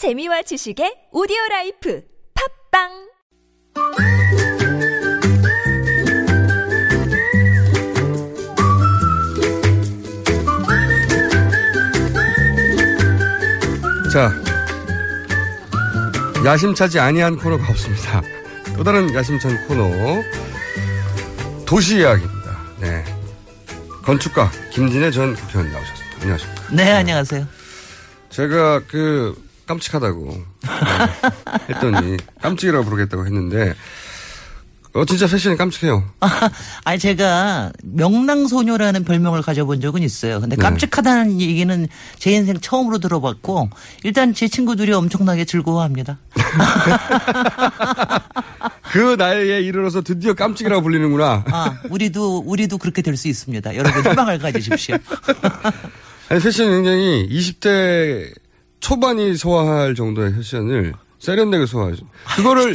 [0.00, 2.02] 재미와 지식의 오디오 라이프
[2.72, 2.88] 팟빵
[14.10, 14.32] 자,
[16.46, 18.22] 야심차지 아니한 코너가 없습니다.
[18.74, 19.90] 또 다른 야심찬 코너,
[21.66, 22.58] 도시 이야기입니다.
[22.80, 23.04] 네.
[24.02, 26.16] 건축가 김진애 전 국회의원 나오셨습니다.
[26.22, 26.74] 안녕하십니까.
[26.74, 27.46] 네, 안녕하세요.
[28.30, 33.74] 제가 그 깜찍하다고 네, 했더니 깜찍이라고 부르겠다고 했는데
[34.92, 36.02] 어 진짜 패션이 깜찍해요.
[36.82, 40.40] 아니, 제가 명랑소녀라는 별명을 가져본 적은 있어요.
[40.40, 40.62] 근데 네.
[40.62, 41.86] 깜찍하다는 얘기는
[42.18, 43.70] 제 인생 처음으로 들어봤고,
[44.02, 46.18] 일단 제 친구들이 엄청나게 즐거워합니다.
[48.90, 51.44] 그 나이에 이르러서 드디어 깜찍이라고 불리는구나.
[51.52, 53.76] 아, 우리도, 우리도 그렇게 될 수 있습니다.
[53.76, 54.96] 여러분 희망을 가지십시오.
[56.30, 58.34] 아니 패션이 굉장히 20대
[58.80, 62.06] 초반이 소화할 정도의 패션을 세련되게 소화하죠.
[62.36, 62.74] 그거를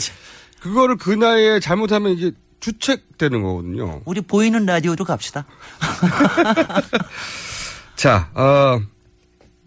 [0.61, 4.01] 그거를 그 나이에 잘못하면 이게 주책되는 거거든요.
[4.05, 5.45] 우리 보이는 라디오로 갑시다.
[7.95, 8.81] 자, 어,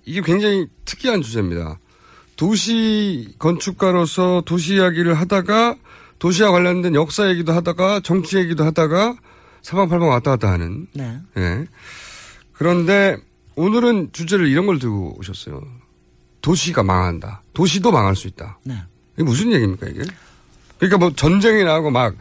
[0.04, 1.78] 이게 굉장히 특이한 주제입니다.
[2.36, 5.76] 도시 건축가로서 도시 이야기를 하다가
[6.18, 9.16] 도시와 관련된 역사 얘기도 하다가 정치 얘기도 하다가
[9.62, 10.86] 사방팔방 왔다 갔다 하는.
[10.94, 11.18] 네.
[11.36, 11.66] 예.
[12.52, 13.16] 그런데
[13.54, 15.62] 오늘은 주제를 이런 걸 들고 오셨어요.
[16.48, 17.42] 도시가 망한다.
[17.52, 18.58] 도시도 망할 수 있다.
[18.64, 18.74] 네.
[19.16, 20.02] 이게 무슨 얘기입니까, 이게?
[20.78, 22.14] 그러니까 뭐 전쟁이 나고 막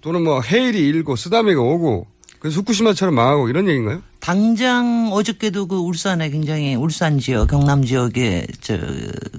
[0.00, 2.06] 또는 뭐 해일이 일고 쓰다미가 오고
[2.38, 4.02] 그래서 후쿠시마처럼 망하고 이런 얘기인가요?
[4.20, 8.78] 당장 어저께도 그 울산에 굉장히 울산 지역, 경남 지역에 저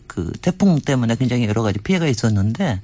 [0.08, 2.81] 그 태풍 때문에 굉장히 여러 가지 피해가 있었는데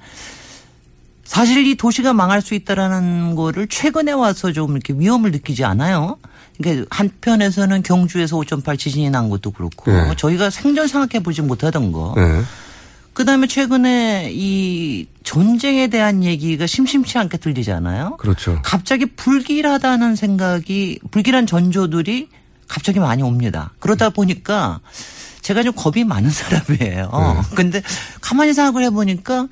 [1.23, 6.17] 사실 이 도시가 망할 수 있다라는 거를 최근에 와서 좀 이렇게 위험을 느끼지 않아요.
[6.57, 10.15] 그러니까 한편에서는 경주에서 5.8 지진이 난 것도 그렇고 네.
[10.15, 12.13] 저희가 생전 생각해 보지 못하던 거.
[12.15, 12.41] 네.
[13.13, 18.17] 그다음에 최근에 이 전쟁에 대한 얘기가 심심치 않게 들리잖아요.
[18.17, 18.59] 그렇죠.
[18.63, 22.29] 갑자기 불길하다는 생각이 불길한 전조들이
[22.67, 23.73] 갑자기 많이 옵니다.
[23.79, 24.79] 그러다 보니까
[25.41, 27.43] 제가 좀 겁이 많은 사람이에요.
[27.55, 27.81] 근데
[28.21, 29.47] 가만히 생각을 해보니까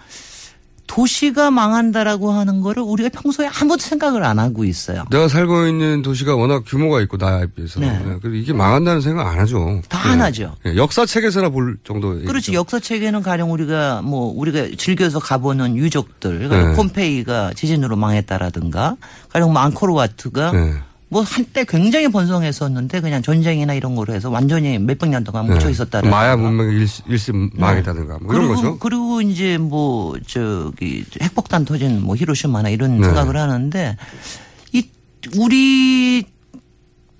[0.89, 5.05] 도시가 망한다라고 하는 거를 우리가 평소에 아무도 생각을 안 하고 있어요.
[5.11, 7.91] 내가 살고 있는 도시가 워낙 규모가 있고 나에 비해서 네.
[7.91, 8.17] 네.
[8.19, 9.81] 그래서 이게 망한다는 생각 안 하죠.
[9.87, 10.09] 다 네.
[10.09, 10.55] 안 하죠.
[10.65, 10.75] 네.
[10.75, 12.53] 역사책에서나 볼 정도의 그렇지.
[12.53, 16.73] 역사책에는 가령 우리가 뭐 우리가 즐겨서 가보는 유적들, 네.
[16.73, 18.95] 폼페이가 지진으로 망했다라든가,
[19.29, 20.73] 가령 뭐 앙코르와트가 네.
[21.11, 26.07] 뭐 한때 굉장히 번성했었는데 그냥 전쟁이나 이런 거로 해서 완전히 몇백 년 동안 묻혀 있었다는
[26.09, 26.15] 네.
[26.15, 28.79] 마야 문명의 일시, 일시 망했다든가 뭐 이런 그리고 거죠.
[28.79, 33.07] 그리고 이제 뭐 저기 핵폭탄 터진 뭐 히로시마나 이런 네.
[33.07, 33.97] 생각을 하는데
[34.71, 34.87] 이
[35.35, 36.23] 우리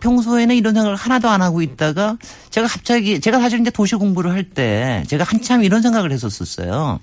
[0.02, 2.18] 평소에는 이런 생각을 하나도 안 하고 있다가
[2.52, 7.00] 제가 갑자기 제가 사실 이제 도시 공부를 할 때 제가 한참 이런 생각을 했었었어요.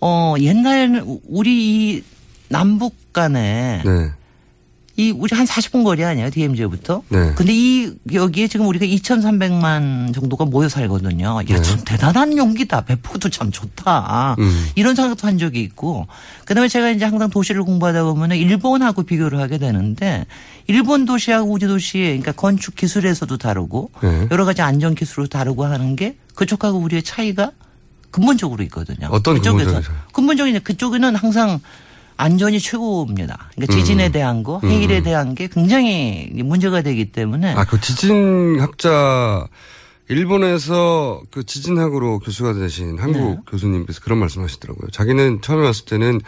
[0.00, 2.04] 어 옛날에는 우리 이
[2.48, 4.10] 남북 간에 네.
[4.96, 7.02] 이 우리 한 40분 거리 아니에요 DMZ부터.
[7.08, 7.32] 네.
[7.34, 11.40] 근데 이 여기에 지금 우리가 2,300만 정도가 모여 살거든요.
[11.50, 12.82] 야참 대단한 용기다.
[12.82, 14.36] 배포도 참 좋다.
[14.38, 14.44] 네.
[14.44, 14.66] 음.
[14.76, 16.06] 이런 생각도 한 적이 있고.
[16.44, 20.26] 그다음에 제가 이제 항상 도시를 공부하다 보면은 일본하고 비교를 하게 되는데
[20.68, 24.28] 일본 도시하고 우리 도시 그러니까 건축 기술에서도 다르고 네.
[24.30, 27.50] 여러 가지 안전 기술도 다르고 하는 게 그쪽하고 우리의 차이가
[28.12, 29.08] 근본적으로 있거든요.
[29.10, 29.96] 어떤 그쪽에서 근본적인 차이?
[30.12, 31.58] 근본적인 그쪽에는 항상
[32.16, 33.50] 안전이 최고입니다.
[33.54, 33.78] 그러니까 음.
[33.78, 39.46] 지진에 대한 거, 해일에 대한 게 굉장히 문제가 되기 때문에 아, 그 지진 학자
[40.08, 43.38] 일본에서 그 지진학으로 교수가 되신 한국 네.
[43.50, 44.90] 교수님께서 그런 말씀하시더라고요.
[44.90, 46.20] 자기는 처음에 왔을 때는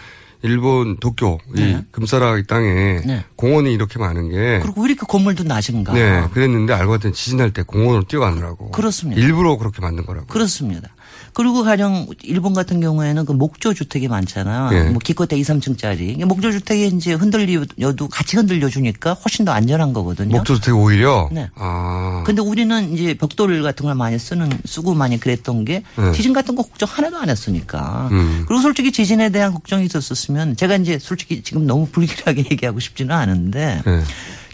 [0.42, 1.84] 일본 도쿄 이 네.
[1.90, 3.24] 금사라 이 땅에 네.
[3.36, 5.92] 공원이 이렇게 많은 게 그리고 왜 이렇게 건물도 낮은가?
[5.92, 8.70] 네, 그랬는데 알고 봤더니 지진할 때 공원으로 뛰어가느라고.
[8.70, 9.20] 그렇습니다.
[9.20, 10.26] 일부러 그렇게 만든 거라고.
[10.26, 10.90] 그렇습니다.
[11.36, 14.70] 그리고 가령 일본 같은 경우에는 그 목조 주택이 많잖아요.
[14.70, 14.88] 네.
[14.88, 16.24] 뭐 기껏해 2, 3층짜리.
[16.24, 20.34] 목조 주택이 이제 흔들려도 같이 흔들려 주니까 훨씬 더 안전한 거거든요.
[20.34, 21.28] 목조 주택 오히려.
[21.30, 21.50] 네.
[21.54, 22.22] 아.
[22.24, 26.12] 근데 우리는 이제 벽돌 같은 걸 많이 쓰는 쓰고 많이 그랬던 게 네.
[26.12, 28.08] 지진 같은 거 걱정 하나도 안 했으니까.
[28.12, 28.46] 음.
[28.48, 33.82] 그리고 솔직히 지진에 대한 걱정이 있었으면 제가 이제 솔직히 지금 너무 불길하게 얘기하고 싶지는 않은데
[33.84, 34.02] 네.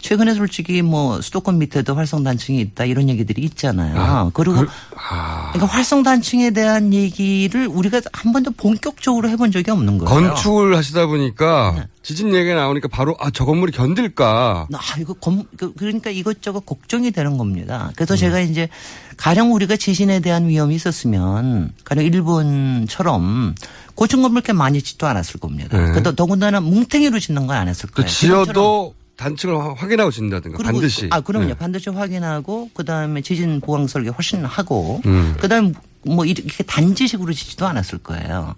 [0.03, 3.95] 최근에 솔직히 뭐 수도권 밑에도 활성 단층이 있다 이런 얘기들이 있잖아요.
[3.97, 4.67] 아, 그리고 그-
[5.09, 5.49] 아.
[5.53, 10.13] 그러니까 활성 단층에 대한 얘기를 우리가 한 번도 본격적으로 해본 적이 없는 거예요.
[10.33, 11.83] 건축을 하시다 보니까 네.
[12.03, 14.67] 지진 얘기가 나오니까 바로 아, 저 건물이 견딜까.
[14.73, 17.85] 아, 이거 검, 그- 그러니까 이것저것 걱정이 되는 겁니다.
[17.87, 17.93] 음.
[17.95, 18.67] 그래서 제가 이제
[19.15, 23.55] 가령 우리가 지진에 대한 위험이 있었으면 가령 일본처럼
[23.95, 25.77] 고층 건물 이렇게 많이 짓도 않았을 겁니다.
[25.77, 25.91] 네.
[25.91, 28.09] 그래도 더군다나 뭉탱이로 짓는 건 안 했을 그 거예요.
[28.09, 28.45] 지금처럼.
[28.45, 31.07] 지어도 단층을 화- 확인하고 짓는다든가 그리고 반드시.
[31.11, 31.47] 아 그럼요.
[31.47, 31.53] 네.
[31.53, 35.35] 반드시 확인하고 그다음에 지진 보강 설계 훨씬 하고 음.
[35.39, 35.71] 그다음에
[36.05, 38.55] 뭐 이렇게 단지식으로 짓지도 않았을 거예요.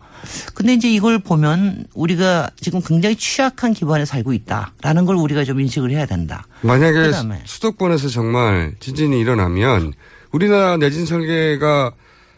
[0.56, 5.92] 근데 이제 이걸 보면 우리가 지금 굉장히 취약한 기반에 살고 있다라는 걸 우리가 좀 인식을
[5.92, 6.48] 해야 된다.
[6.62, 7.42] 만약에 그다음에.
[7.46, 9.94] 수도권에서 정말 지진이 일어나면
[10.32, 11.92] 우리나라 내진 설계가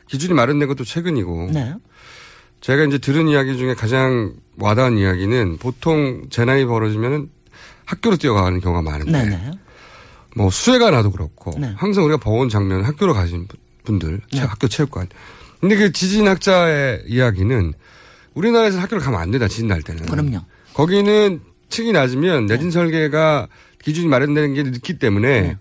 [0.10, 1.74] 기준이 마련된 것도 최근이고 네.
[2.60, 7.30] 제가 이제 들은 이야기 중에 가장 와닿은 이야기는 보통 재난이 벌어지면
[7.88, 9.51] 학교로 뛰어가는 경우가 많은데 네네.
[10.36, 11.74] 뭐 수해가 나도 그렇고 네.
[11.78, 15.07] 항상 우리가 버온 장면 학교로 가신 분- 분들 체- 학교 체육관
[15.60, 17.74] 근데 그 지진학자의 이야기는
[18.36, 20.42] 우리나라에서 학교를 가면 안 된다 지진 날 때는 그럼요.
[20.74, 23.48] 거기는 층이 낮으면 내진 설계가
[23.81, 25.57] 기준이 마련되는 게 늦기 때문에 네.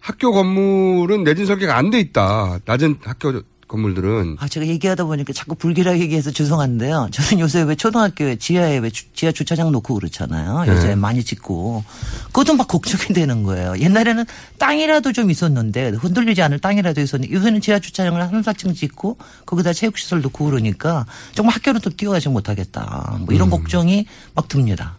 [0.00, 5.54] 학교 건물은 내진 설계가 안 돼 있다 낮은 학교 건물들은 아, 제가 얘기하다 보니까 자꾸
[5.54, 7.08] 불길하게 얘기해서 죄송한데요.
[7.12, 10.64] 저는 요새 왜 초등학교에 지하에 왜 주- 지하 주차장 놓고 그렇잖아요.
[10.66, 10.94] 요새 네.
[10.94, 11.84] 많이 짓고.
[12.26, 13.74] 그것도 막 걱정이 되는 거예요.
[13.78, 14.24] 옛날에는
[14.58, 20.22] 땅이라도 좀 있었는데 흔들리지 않을 땅이라도 있었는데 요새는 지하 주차장을 한 3층 짓고 거기다 체육시설
[20.22, 21.04] 놓고 그러니까
[21.34, 23.16] 정말 학교로 또 뛰어가지 못하겠다.
[23.20, 23.34] 뭐 음.
[23.34, 24.96] 이런 걱정이 막 듭니다.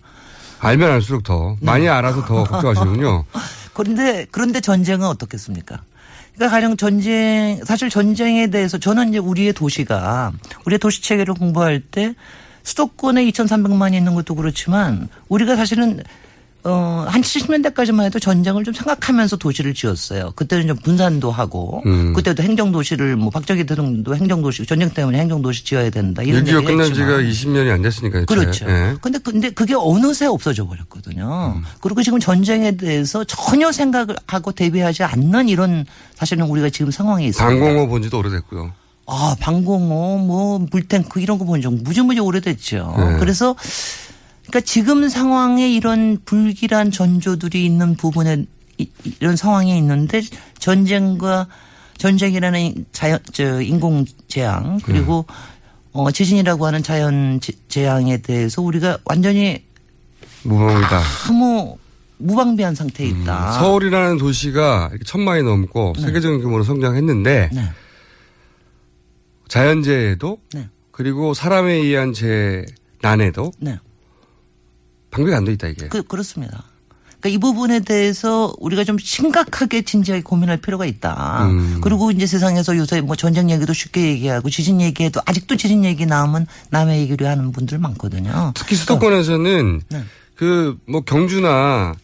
[0.60, 1.66] 알면 알수록 더 네.
[1.66, 3.26] 많이 알아서 더 걱정하시는군요.
[3.74, 5.82] 그런데 그런데 전쟁은 어떻겠습니까?
[6.40, 10.32] 그러니까 가령 전쟁 사실 전쟁에 대해서 저는 이제 우리의 도시가
[10.66, 12.16] 우리의 도시 체계를 공부할 때
[12.64, 16.02] 수도권에 2,300만이 있는 것도 그렇지만 우리가 사실은
[16.66, 20.32] 어, 한 70년대까지만 해도 전쟁을 좀 생각하면서 도시를 지었어요.
[20.36, 22.12] 그때는 좀 분산도 하고, 음.
[22.14, 26.22] 그때도 행정도시를 뭐 박정희 대통령도 행정도시, 전쟁 때문에 행정도시 지어야 된다.
[26.22, 27.56] 이런 6.25 얘기 끝난 지가 했지만.
[27.56, 28.26] 20년이 안 됐으니까.
[28.26, 28.66] 그렇죠.
[28.68, 28.96] 예.
[29.02, 31.54] 근데 근데 그게 어느새 없어져 버렸거든요.
[31.56, 31.64] 음.
[31.80, 35.86] 그리고 지금 전쟁에 대해서 전혀 생각을 하고 대비하지 않는 이런
[36.16, 37.48] 사실은 우리가 지금 상황에 있습니다.
[37.48, 38.74] 방공호 본 지도 오래됐고요.
[39.12, 42.94] 아, 방공호, 뭐 물탱크 이런 거 본 적 무지무지 오래됐죠.
[42.98, 43.18] 네.
[43.20, 43.56] 그래서
[44.50, 48.46] 그러니까 지금 상황에 이런 불길한 전조들이 있는 부분에
[48.80, 50.22] 이- 이런 상황이 있는데
[50.58, 51.48] 전쟁과
[51.98, 55.26] 전쟁이라는 자연 저 인공 재앙 그리고
[55.92, 59.64] 어 지진이라고 하는 자연 재- 재앙에 대해서 우리가 완전히
[60.44, 61.02] 무방비다.
[61.28, 61.78] 아무
[62.18, 63.56] 무방비한 상태에 있다.
[63.58, 67.70] 음, 서울이라는 도시가 천만이 넘고 세계적인 규모로 성장했는데 네.
[69.48, 70.70] 자연재해도 네.
[70.92, 73.78] 그리고 사람에 의한 재난에도 네.
[75.12, 75.88] 방비가 안돼 있다 이게.
[75.88, 76.64] 그, 그렇습니다.
[77.20, 81.48] 그러니까 이 부분에 대해서 우리가 좀 심각하게 진지하게 고민할 필요가 있다.
[81.50, 81.82] 음.
[81.82, 86.48] 그리고 이제 세상에서 요새 뭐 전쟁 얘기도 쉽게 얘기하고 지진 얘기해도 아직도 지진 얘기 나오면
[86.70, 88.54] 남의 얘기를 하는 분들 많거든요.
[88.56, 90.04] 특히 수도권에서는 네.
[90.36, 91.96] 그뭐 경주나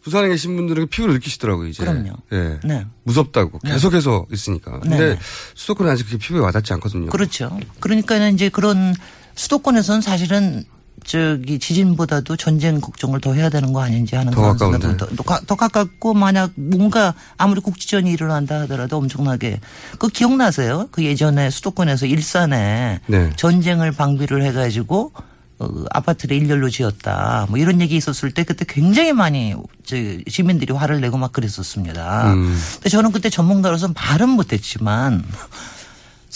[0.00, 1.84] 부산에 계신 분들은 피부를 느끼시더라고요 이제.
[1.84, 2.12] 그럼요.
[2.32, 2.60] 예.
[2.64, 2.86] 네.
[3.02, 4.78] 무섭다고 계속해서 있으니까.
[4.78, 5.18] 근데 네.
[5.54, 7.10] 수도권은 아직 그게 피부에 와닿지 않거든요.
[7.10, 7.58] 그렇죠.
[7.80, 8.94] 그러니까는 이제 그런
[9.34, 10.64] 수도권에서는 사실은
[11.06, 14.96] 저기 지진보다도 전쟁 걱정을 더 해야 되는 거 아닌지 하는 더 가까운데.
[14.96, 19.60] 더, 더, 가- 더 가깝고 만약 뭔가 아무리 국지전이 일어난다 하더라도 엄청나게
[20.00, 20.88] 그 기억나세요?
[20.90, 23.30] 그 예전에 수도권에서 일산에 네.
[23.36, 25.12] 전쟁을 방비를 해가지고
[25.58, 27.46] 어, 아파트를 일렬로 지었다.
[27.48, 29.54] 뭐 이런 얘기 있었을 때 그때 굉장히 많이
[29.86, 29.96] 저
[30.28, 32.32] 시민들이 화를 내고 막 그랬었습니다.
[32.34, 32.60] 음.
[32.74, 35.24] 근데 저는 그때 전문가로서 말은 못했지만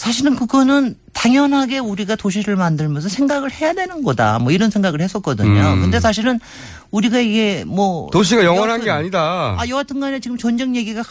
[0.01, 4.39] 사실은 그거는 당연하게 우리가 도시를 만들면서 생각을 해야 되는 거다.
[4.39, 5.61] 뭐 이런 생각을 했었거든요.
[5.73, 5.81] 음.
[5.81, 6.39] 근데 사실은
[6.89, 9.55] 우리가 이게 뭐 도시가 영원한 여하튼- 게 아니다.
[9.59, 11.03] 아, 여하튼 간에 지금 전쟁 얘기가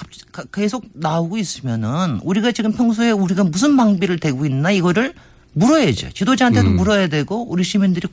[0.53, 5.15] 계속 나오고 있으면은 우리가 지금 평소에 우리가 무슨 방비를 대고 있나 이거를
[5.53, 6.11] 물어야죠.
[6.11, 6.75] 지도자한테도 음.
[6.77, 8.09] 물어야 되고 우리 시민들이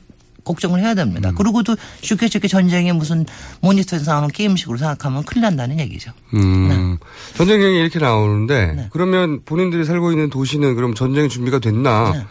[0.48, 1.32] 걱정을 해야 됩니다.
[1.36, 3.26] 그리고도 쉽게 쉽게 전쟁에 무슨
[3.60, 6.12] 모니터에서 나오는 게임식으로 생각하면 큰일 난다는 얘기죠.
[6.34, 6.96] 음.
[7.36, 8.88] 전쟁 얘기 이렇게 나오는데 네.
[8.90, 12.12] 그러면 본인들이 살고 있는 도시는 그럼 전쟁 준비가 됐나?
[12.12, 12.24] 네.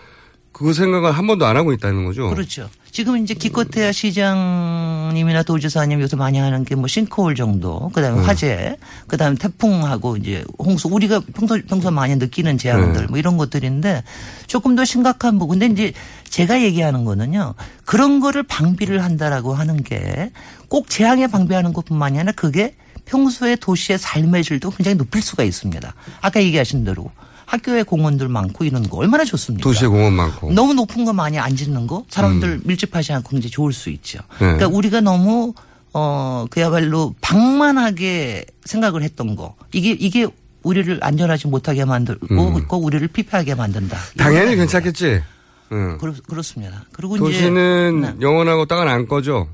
[0.57, 2.29] 그 생각을 한 번도 안 하고 있다는 거죠.
[2.29, 2.67] 그렇죠.
[2.89, 8.75] 지금 이제 기껏해야 시장님이나 도지사님 요새 많이 하는 게 뭐 싱크홀 정도, 그다음에 화재,
[9.07, 13.07] 그다음에 태풍하고 이제 홍수 우리가 평소 평소 많이 느끼는 재앙들 네.
[13.07, 14.03] 뭐 이런 것들인데
[14.47, 15.59] 조금 더 심각한 부분.
[15.59, 15.93] 근데 이제
[16.27, 17.53] 제가 얘기하는 거는요.
[17.85, 20.31] 그런 거를 방비를 한다라고 하는 게
[20.69, 25.93] 꼭 재앙에 방비하는 것뿐만이 아니라 그게 평소에 도시의 삶의 질도 굉장히 높일 수가 있습니다.
[26.19, 27.09] 아까 얘기하신 대로
[27.47, 29.63] 학교에 공원들 많고 이런 거 얼마나 좋습니까?
[29.63, 30.51] 도시에 공원 많고.
[30.51, 34.19] 너무 높은 거 많이 안 짓는 거 사람들 밀집하지 않고 굉장히 좋을 수 있죠.
[34.19, 34.33] 음.
[34.33, 34.37] 네.
[34.57, 35.53] 그러니까 우리가 너무
[35.93, 40.27] 어 그야말로 방만하게 생각을 했던 거 이게 이게
[40.63, 42.67] 우리를 안전하지 못하게 만들고 음.
[42.67, 43.97] 꼭 우리를 피폐하게 만든다.
[44.17, 45.23] 당연히 괜찮겠지.
[45.71, 45.97] 응.
[45.99, 46.83] 그렇, 그렇습니다.
[46.91, 48.15] 그리고 도시는 이제 네.
[48.21, 49.47] 영원하고 땅은 안 꺼져.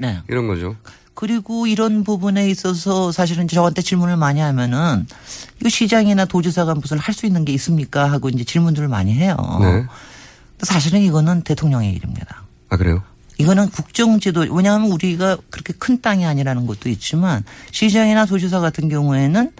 [0.00, 0.20] 네.
[0.28, 0.74] 이런 거죠.
[1.16, 5.06] 그리고 이런 부분에 있어서 사실은 저한테 질문을 많이 하면은
[5.58, 9.34] 이거 시장이나 도지사가 무슨 할 수 있는 게 있습니까 하고 이제 질문들을 많이 해요.
[9.62, 9.86] 네.
[10.60, 12.42] 사실은 이거는 대통령의 일입니다.
[12.68, 13.02] 아 그래요?
[13.38, 17.42] 이거는 국정지도 왜냐하면 우리가 그렇게 큰 땅이 아니라는 것도 있지만
[17.72, 19.50] 시장이나 도지사 같은 경우에는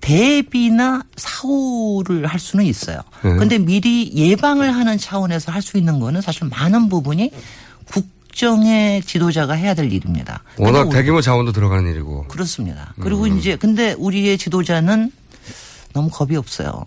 [0.00, 2.98] 대비나 사후를 할 수는 있어요.
[3.22, 3.30] 네.
[3.34, 7.30] 그런데 미리 예방을 하는 차원에서 할 수 있는 거는 사실 많은 부분이
[7.92, 10.42] 국 정의 지도자가 해야 될 일입니다.
[10.58, 12.26] 워낙 대규모 자원도 들어가는 일이고.
[12.28, 12.92] 그렇습니다.
[13.00, 13.38] 그리고 음.
[13.38, 15.10] 이제 근데 우리의 지도자는
[15.92, 16.84] 너무 겁이 없어요.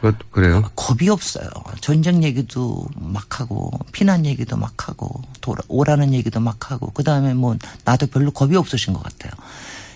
[0.00, 0.62] 그, 그래요?
[0.74, 1.48] 겁이 없어요.
[1.80, 7.56] 전쟁 얘기도 막 하고 피난 얘기도 막 하고 돌아, 오라는 얘기도 막 하고 그다음에 뭐
[7.84, 9.32] 나도 별로 겁이 없으신 것 같아요.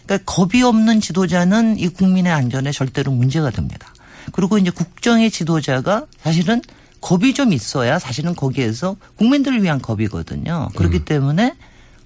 [0.07, 3.93] 그러니까 겁이 없는 지도자는 이 국민의 안전에 절대로 문제가 됩니다.
[4.33, 6.63] 그리고 이제 국정의 지도자가 사실은
[7.01, 10.69] 겁이 좀 있어야 사실은 거기에서 국민들을 위한 겁이거든요.
[10.77, 11.55] 그렇기 때문에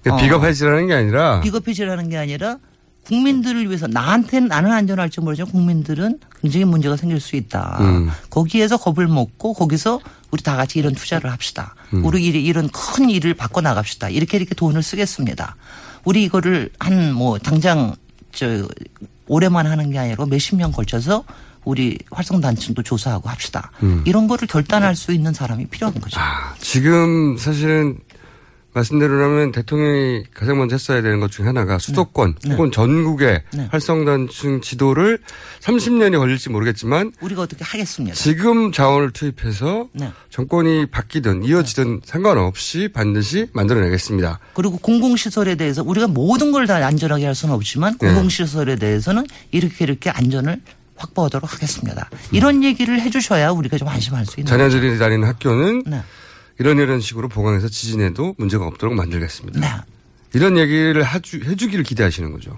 [0.07, 2.57] 어, 비겁해지라는 게 아니라 비겁해지라는 게 아니라
[3.05, 7.77] 국민들을 위해서 나한테는 나는 안전할지 모르지만 국민들은 굉장히 문제가 생길 수 있다.
[7.81, 8.09] 음.
[8.31, 9.99] 거기에서 겁을 먹고 거기서
[10.31, 11.75] 우리 다 같이 이런 투자를 합시다.
[11.93, 12.03] 음.
[12.03, 14.09] 우리 이- 이런 큰 일을 바꿔 나갑시다.
[14.09, 15.55] 이렇게 이렇게 돈을 쓰겠습니다.
[16.03, 17.95] 우리 이거를 한 뭐 당장
[18.31, 18.67] 저
[19.27, 21.23] 올해만 하는 게 아니라 몇십 년 걸쳐서
[21.65, 23.71] 우리 활성단층도 조사하고 합시다.
[24.05, 26.19] 이런 거를 결단할 수 있는 사람이 필요한 거죠.
[26.19, 26.21] 음.
[26.21, 27.97] 아, 지금 사실은
[28.73, 32.51] 말씀대로라면 대통령이 가장 먼저 했어야 되는 것 중에 하나가 수도권 네.
[32.51, 33.67] 혹은 전국의 네.
[33.71, 35.19] 활성단층 지도를
[35.61, 38.13] 30년이 걸릴지 모르겠지만 우리가 어떻게 하겠습니다.
[38.15, 40.11] 지금 자원을 투입해서 네.
[40.29, 44.39] 정권이 바뀌든 이어지든 상관없이 반드시 만들어내겠습니다.
[44.53, 48.07] 그리고 공공시설에 대해서 우리가 모든 걸 다 안전하게 할 수는 없지만 네.
[48.07, 50.59] 공공시설에 대해서는 이렇게 이렇게 안전을
[50.97, 52.09] 확보하도록 하겠습니다.
[52.31, 54.49] 이런 얘기를 해 주셔야 우리가 좀 안심할 수 있는.
[54.49, 56.01] 자녀들이 다니는 학교는 네.
[56.59, 59.59] 이런 이런 식으로 보강해서 지진에도 문제가 없도록 만들겠습니다.
[59.59, 59.67] 네.
[60.33, 62.57] 이런 얘기를 하주, 해주기를 기대하시는 거죠.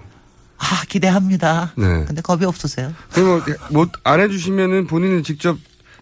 [0.58, 1.72] 아, 기대합니다.
[1.76, 2.04] 네.
[2.04, 2.92] 근데 겁이 없으세요?
[3.12, 3.40] 그리고
[3.70, 5.56] 뭐안 해주시면은 본인이 직접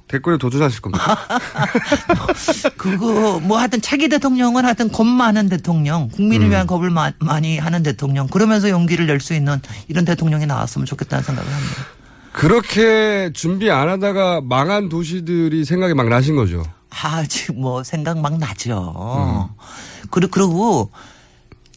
[0.09, 1.19] 댓글에 도전하실 겁니다.
[2.77, 6.09] 그거 뭐 하여튼 차기 대통령은 하여튼 겁 많은 대통령, 음.
[6.11, 10.87] 국민을 위한 겁을 마- 많이 하는 대통령, 그러면서 용기를 낼 수 있는 이런 대통령이 나왔으면
[10.87, 11.75] 좋겠다는 생각을 합니다.
[12.37, 16.63] 그렇게 준비 안 하다가 망한 도시들이 생각이 막 나신 거죠.
[16.91, 19.49] 아, 지금 뭐 생각 막 나죠.
[19.51, 19.55] 음.
[20.11, 20.91] 그리고,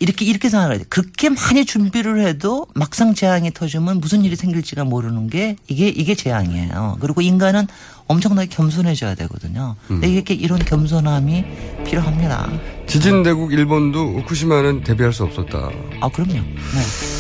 [0.02, 0.84] 이렇게, 이렇게 생각해야 돼.
[0.90, 6.98] 그렇게 많이 준비를 해도 막상 재앙이 터지면 무슨 일이 생길지가 모르는 게 이게, 이게 재앙이에요.
[7.00, 7.68] 그리고 인간은
[8.08, 9.78] 엄청나게 겸손해져야 되거든요.
[9.92, 10.04] 음.
[10.04, 11.46] 이게 이런 겸손함이
[11.86, 12.50] 필요합니다.
[12.86, 15.70] 지진 대국 일본도 후쿠시마는 대비할 수 없었다.
[16.02, 16.34] 아, 그럼요.
[16.34, 17.19] 네.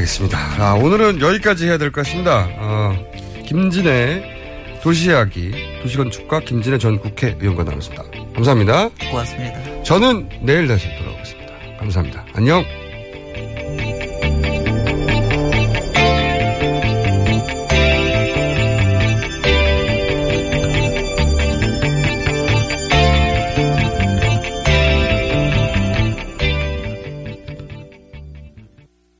[0.00, 0.38] 알겠습니다.
[0.58, 2.48] 아, 오늘은 여기까지 해야 될 것 같습니다.
[2.58, 2.96] 어,
[3.46, 5.52] 김진애 도시이야기
[5.82, 8.04] 도시건축가 김진애 전 국회의원과 나눴습니다.
[8.34, 8.88] 감사합니다.
[9.10, 9.82] 고맙습니다.
[9.82, 11.52] 저는 내일 다시 돌아오겠습니다.
[11.78, 12.24] 감사합니다.
[12.34, 12.79] 안녕.